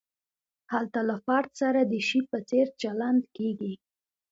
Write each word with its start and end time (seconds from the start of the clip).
هلته 0.73 0.99
له 1.09 1.15
فرد 1.25 1.49
سره 1.61 1.79
د 1.83 1.93
شي 2.07 2.21
په 2.31 2.37
څېر 2.49 2.67
چلند 2.81 3.23
کیږي. 3.37 3.73